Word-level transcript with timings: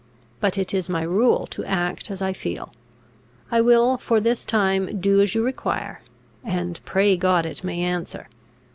But 0.39 0.57
it 0.57 0.73
is 0.73 0.89
my 0.89 1.03
rule 1.03 1.45
to 1.51 1.63
act 1.63 2.09
as 2.09 2.23
I 2.23 2.33
feel. 2.33 2.73
I 3.51 3.61
will 3.61 3.97
for 3.97 4.19
this 4.19 4.43
time 4.45 4.99
do 4.99 5.21
as 5.21 5.35
you 5.35 5.43
require; 5.45 6.01
and, 6.43 6.79
pray 6.85 7.15
God, 7.15 7.45
it 7.45 7.63
may 7.63 7.81
answer. 7.83 8.27